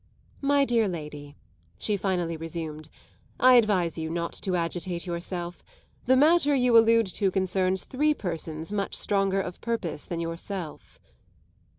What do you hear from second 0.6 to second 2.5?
dear lady," she finally